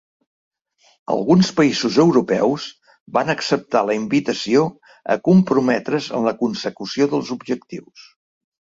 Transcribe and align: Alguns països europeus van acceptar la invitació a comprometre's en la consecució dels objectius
Alguns 1.15 1.51
països 1.59 1.99
europeus 2.05 2.65
van 3.19 3.31
acceptar 3.35 3.85
la 3.91 3.99
invitació 4.01 4.67
a 5.17 5.21
comprometre's 5.31 6.13
en 6.21 6.29
la 6.33 6.37
consecució 6.45 7.13
dels 7.17 7.35
objectius 7.41 8.13